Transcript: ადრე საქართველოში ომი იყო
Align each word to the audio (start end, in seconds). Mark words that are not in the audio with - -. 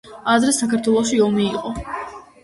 ადრე 0.35 0.53
საქართველოში 0.59 1.19
ომი 1.25 1.45
იყო 1.49 1.75